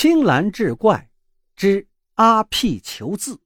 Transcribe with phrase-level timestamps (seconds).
[0.00, 1.10] 青蓝志怪
[1.56, 3.40] 之阿屁求字。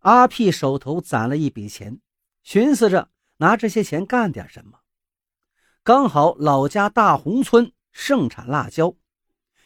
[0.00, 1.98] 阿屁手头攒了一笔钱，
[2.42, 4.80] 寻思着拿这些钱干点什么。
[5.82, 8.94] 刚好老家大红村盛产辣椒，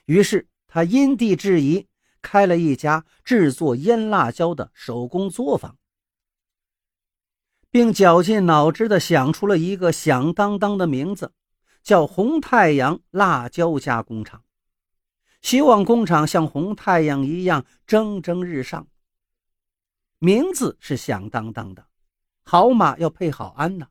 [0.05, 1.89] 于是他因地制宜
[2.23, 5.77] 开了一家制作腌辣椒的手工作坊，
[7.69, 11.33] 并绞尽脑汁的想出了一个响当当的名字，
[11.83, 14.45] 叫“红太阳辣椒加工厂”，
[15.45, 18.89] 希望工厂像红太阳一样蒸蒸日上。
[20.19, 21.87] 名字是响当当的，
[22.45, 23.89] 好马要配好鞍呐。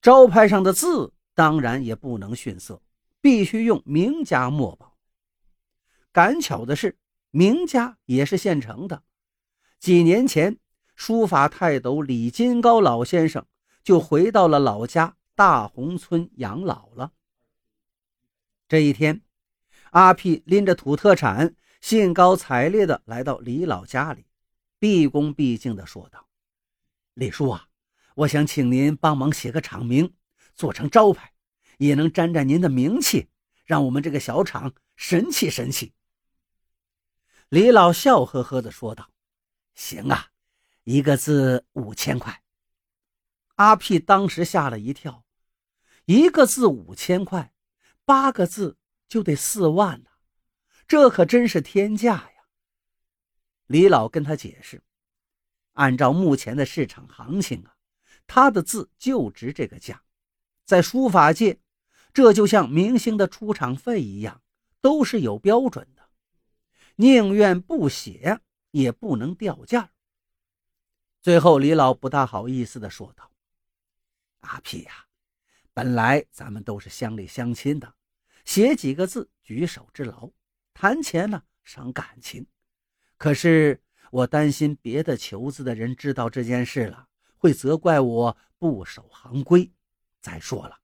[0.00, 2.80] 招牌上的字当然也不能逊色，
[3.20, 4.96] 必须用名家墨宝。
[6.10, 6.96] 赶巧的是，
[7.30, 9.02] 名家也是现成的。
[9.78, 10.56] 几年前，
[10.96, 13.44] 书法泰斗李金高老先生
[13.82, 17.12] 就回到了老家大红村养老了。
[18.66, 19.20] 这一天，
[19.94, 24.26] 阿屁拎着土特产，兴高采烈地来到李老家里。
[24.80, 26.26] 毕恭毕敬地说道
[27.14, 27.68] ：“李叔啊，
[28.16, 30.12] 我想请您帮忙写个厂名，
[30.56, 31.32] 做成招牌，
[31.78, 33.28] 也能沾沾您的名气，
[33.64, 35.92] 让我们这个小厂神气神气。”
[37.48, 39.10] 李老笑呵呵地说道
[39.76, 40.32] ：“行啊，
[40.82, 42.42] 一个字五千块。”
[43.54, 45.24] 阿屁当时吓了一跳，
[46.06, 47.52] 一个字五千块，
[48.04, 48.76] 八个字
[49.14, 50.10] 就得四万呢，
[50.88, 52.46] 这可真是天价呀！
[53.68, 54.82] 李老跟他解释
[55.74, 57.76] ：“按照目前的市场行情啊，
[58.26, 60.02] 他的字就值这个价。
[60.64, 61.60] 在书法界，
[62.12, 64.42] 这就像明星的出场费一样，
[64.80, 66.08] 都是有标准的，
[66.96, 68.40] 宁愿不写
[68.72, 69.92] 也不能掉价。”
[71.22, 73.30] 最后，李老不大好意思地说道
[74.42, 75.06] ：“阿屁呀，
[75.72, 77.93] 本来咱们都是乡里乡亲的，
[78.44, 80.30] 写几个字举手之劳，
[80.72, 82.46] 谈钱呢伤感情。”
[83.16, 89.72] 可是我担心别的求字的人知道这件事了，会责怪我不守行规。
[90.20, 90.80] 再说了，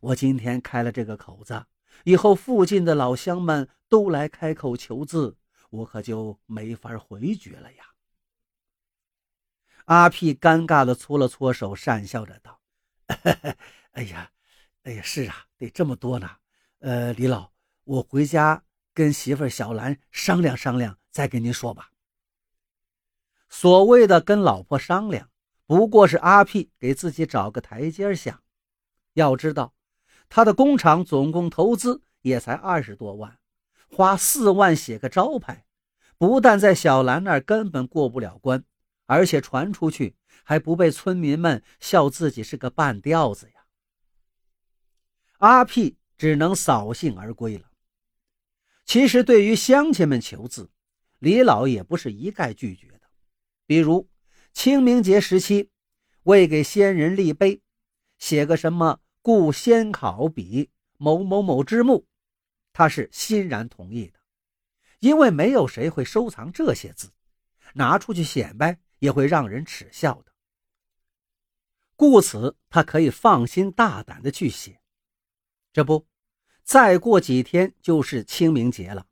[0.00, 1.66] 我今天开了这个口子，
[2.04, 5.36] 以后附近的老乡们都来开口求字，
[5.70, 7.84] 我可就没法回绝了呀。
[9.86, 12.60] 阿屁尴尬的搓了搓手，讪笑着道
[13.92, 14.32] ：“哎呀，
[14.84, 16.38] 哎呀，是啊，得这么多呢。
[16.84, 17.50] 呃，李老，
[17.84, 18.62] 我回家
[18.92, 21.90] 跟媳妇小兰商量商量。”再跟您说吧。
[23.48, 25.30] 所谓的跟老婆商量，
[25.64, 28.42] 不过是阿屁给自己找个台阶下。
[29.14, 29.72] 要知道，
[30.28, 33.38] 他的工厂总共投资也才二十多万，
[33.88, 35.64] 花四万写个招牌，
[36.18, 38.62] 不但在小兰那儿根本过不了关，
[39.06, 43.64] 而且传出去还不被村民们笑自己是个半吊子呀。
[45.38, 47.70] 阿屁只能扫兴而归了。
[48.84, 50.70] 其实，对于乡亲们求字，
[51.18, 53.02] 李老也不是一概拒绝的，
[53.66, 54.08] 比如
[54.52, 55.70] 清明节时期，
[56.24, 57.62] 为给先人立碑，
[58.18, 62.06] 写个什么“故先考笔某某某之墓”，
[62.72, 64.20] 他是欣然同意的，
[65.00, 67.10] 因为没有谁会收藏这些字，
[67.72, 70.32] 拿出去显摆也会让人耻笑的，
[71.96, 74.78] 故此他可以放心大胆的去写。
[75.74, 76.06] 这不，
[76.62, 79.08] 再过几天就是清明节了。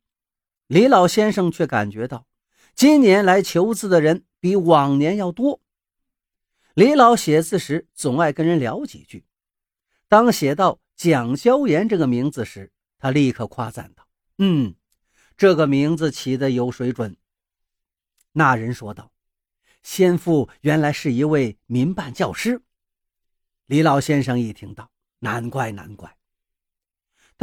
[0.69, 2.29] 李老先生却感觉到，
[2.77, 5.61] 今年来求字的人比往年要多。
[6.75, 9.27] 李老写字时总爱跟人聊几句，
[10.07, 14.07] 当写到蒋萧岩这个名字时，他立刻夸赞道
[14.39, 14.77] ：“嗯，
[15.37, 17.17] 这个名字起得有水准。”
[18.35, 19.11] 那人说道
[19.83, 22.63] ：“先父原来是一位民办教师。”
[23.67, 26.17] 李老先生一听到，难怪难怪。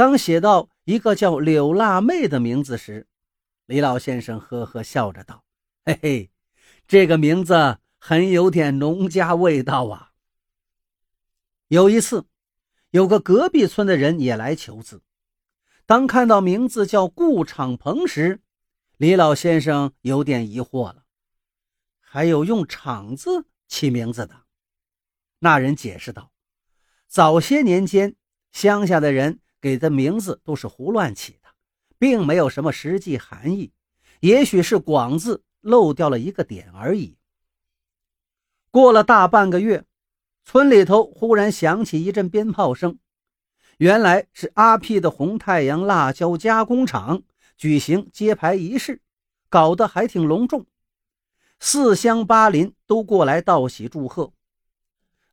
[0.00, 3.06] 当写到一个叫柳腊妹的名字时，
[3.66, 5.44] 李老先生呵呵笑着道
[5.84, 6.30] ：“嘿嘿，
[6.88, 10.12] 这个名字很有点农家味道啊。”
[11.68, 12.24] 有一次，
[12.92, 15.02] 有个隔壁村的人也来求字，
[15.84, 18.40] 当看到名字叫顾敞鹏时，
[18.96, 21.04] 李老先生有点疑惑了
[22.00, 24.44] ：“还有用‘厂’字起名字的？”
[25.40, 26.32] 那人解释道
[27.06, 28.16] ：“早些年间，
[28.50, 31.48] 乡下的人给的名字都是胡乱起的。”
[32.00, 33.74] 并没有什么实际含义，
[34.20, 37.18] 也许是“广”字漏掉了一个点而已。
[38.70, 39.84] 过了大半个月，
[40.42, 42.98] 村里头忽然响起一阵鞭炮声，
[43.76, 47.22] 原来是阿屁的红太阳辣椒加工厂
[47.58, 49.02] 举行揭牌仪式，
[49.50, 50.64] 搞得还挺隆重，
[51.58, 54.32] 四乡八邻都过来道喜祝贺。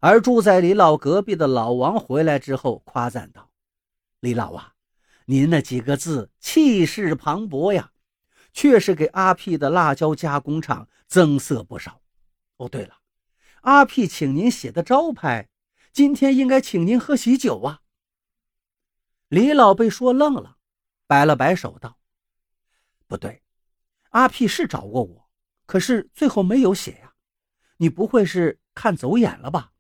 [0.01, 3.46] 而住在李老隔壁的老王回来之后，夸赞道
[4.19, 4.73] ：“李老啊。”
[5.29, 7.91] 您那几个字气势磅礴呀，
[8.53, 12.01] 确实给阿屁的辣椒加工厂增色不少。
[12.55, 12.99] 哦，对了，
[13.63, 15.49] 阿屁请您写的招牌，
[15.91, 17.81] 今天应该请您喝喜酒啊。
[19.27, 20.55] 李老被说愣了，
[21.07, 21.99] 摆了摆手道
[23.05, 23.43] ：“不对，
[24.11, 25.29] 阿屁是找过我，
[25.65, 27.15] 可是最后没有写呀。
[27.75, 29.73] 你不会是看走眼了吧？”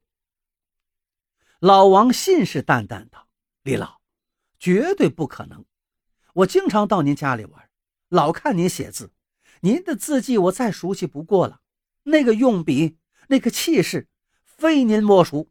[1.59, 3.29] 老王信誓旦旦道
[3.63, 3.95] ：“李老。”
[4.59, 5.65] 绝对不可能！
[6.33, 7.69] 我经常到您家里玩，
[8.09, 9.11] 老看您写字，
[9.61, 11.61] 您的字迹我再熟悉不过了。
[12.03, 14.07] 那个用笔，那个气势，
[14.45, 15.49] 非您莫属。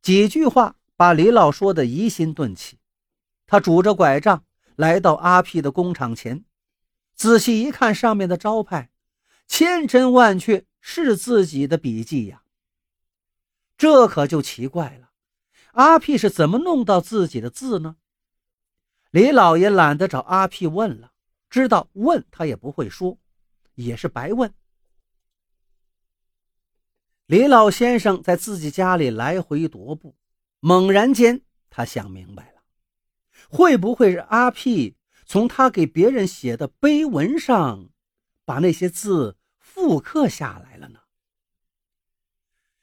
[0.00, 2.78] 几句话把李老说的疑心顿起，
[3.46, 4.44] 他拄着拐杖
[4.76, 6.44] 来到阿屁的工厂前，
[7.14, 8.90] 仔细一看上面的招牌，
[9.46, 12.42] 千真万确是自己的笔迹呀。
[13.76, 15.05] 这可就奇怪了。
[15.76, 17.96] 阿屁是怎么弄到自己的字呢？
[19.10, 21.12] 李老爷懒得找阿屁问了，
[21.50, 23.18] 知道问他也不会说，
[23.74, 24.54] 也是白问。
[27.26, 30.16] 李老先生在自己家里来回踱步，
[30.60, 32.62] 猛然间他想明白了，
[33.50, 34.96] 会不会是阿屁
[35.26, 37.90] 从他给别人写的碑文上，
[38.46, 41.00] 把那些字复刻下来了呢？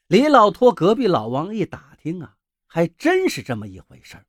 [0.06, 2.33] 李老托隔壁老王一打听啊。
[2.74, 4.26] 还真是这么一回事儿。